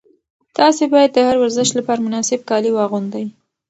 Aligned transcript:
تاسي 0.57 0.85
باید 0.93 1.11
د 1.13 1.17
هر 1.27 1.35
ورزش 1.41 1.69
لپاره 1.77 2.03
مناسب 2.07 2.39
کالي 2.49 2.71
واغوندئ. 2.73 3.25